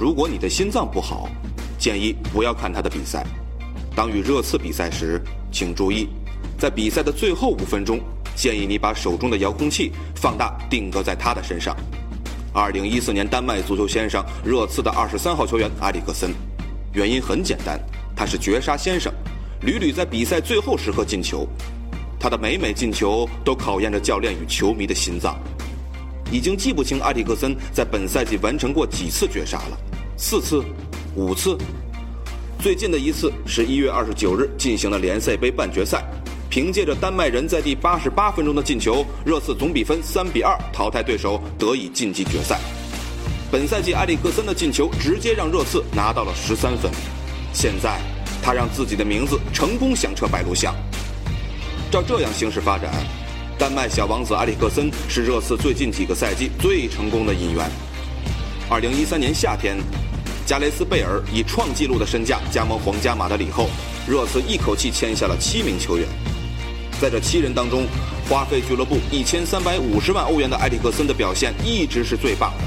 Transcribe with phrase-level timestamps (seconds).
[0.00, 1.28] 如果你的心脏不好，
[1.78, 3.22] 建议不要看他的比赛。
[3.94, 5.20] 当与热刺比赛时，
[5.52, 6.08] 请注意，
[6.58, 8.00] 在比赛的最后五分钟，
[8.34, 11.76] 建议你把手中的遥控器放大定格在他的身上。
[12.54, 16.32] 二零一四年丹麦足球先生，热刺的二十三号球员埃里克森。
[16.94, 17.78] 原因很简单，
[18.16, 19.12] 他是绝杀先生，
[19.60, 21.46] 屡屡在比赛最后时刻进球。
[22.18, 25.38] 他的每每进球都考验着教练与球迷的心脏。
[26.32, 29.78] 已经记不清埃里克森在本赛季完成过几次绝杀了，
[30.22, 30.62] 四次、
[31.16, 31.56] 五次。
[32.58, 36.04] 最近的一次是一月二十九日进行了联赛杯半决赛，
[36.50, 42.60] 凭借着丹麦人在第八十八分钟的进球，热刺总比分三比二淘汰对手，得以晋级决赛。
[43.50, 46.92] 本赛季埃里克森的进球直接让热刺拿到了十三分，
[47.54, 47.98] 现在
[48.42, 50.74] 他让自己的名字成功响彻白鹿巷。
[51.90, 52.92] 照这样形势发展，
[53.58, 57.66] 丹麦小王子埃里克森是热刺最近几个赛季最成功的引援。
[58.68, 59.78] 二零一三年夏天，
[60.50, 63.68] 加雷斯贝尔以创纪录的身价加盟皇家马德里后，
[64.04, 66.04] 热刺一口气签下了七名球员。
[67.00, 67.86] 在这七人当中，
[68.28, 72.64] 花费俱乐部一千三百五十万欧元的埃里克森的表现一直是最棒的。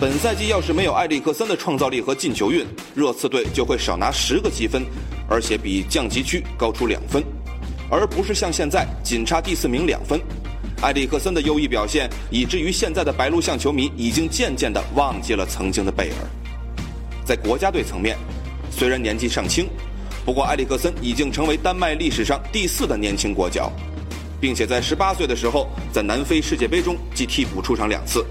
[0.00, 4.84] 本赛季要是没有埃里克森的创造力和进球运，热刺队就会少拿十个积分，
[5.28, 7.20] 而且比降级区高出两分。
[7.90, 10.20] 而不是像现在仅差第四名两分，
[10.82, 16.14] 埃里克森的优异表现，以至于现在的白鹿巷球迷已经渐渐地忘记了曾经的贝尔。
[17.32, 18.14] 在国家队层面，
[18.70, 19.66] 虽然年纪尚轻，
[20.22, 23.72] 不过埃里克森已经成为丹麦历史上第四的年轻国脚，
[24.38, 28.22] 并且在十八岁的时候在南非世界杯中即替补出场两次。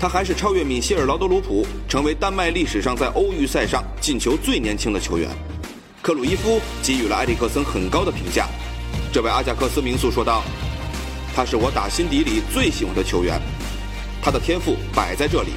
[0.00, 5.30] 他还是超越米歇尔·劳德鲁普，成为丹麦历史上在欧预赛上进球最年轻的球员。
[6.02, 8.48] 克鲁伊夫给予了埃里克森很高的评价。
[9.12, 10.42] 这位阿贾克斯名宿说道
[11.36, 13.40] ：“他是我打心底里最喜欢的球员，
[14.20, 15.50] 他的天赋摆在这里，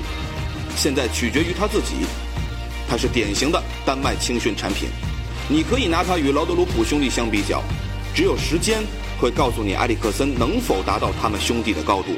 [0.75, 2.05] 现在取决于他自己。
[2.91, 4.89] 他是典型的丹麦青训产品，
[5.47, 7.63] 你可以拿他与劳德鲁普兄弟相比较，
[8.13, 8.83] 只有时间
[9.17, 12.09] 会告诉你埃里克森能否达到他们兄弟的高度。”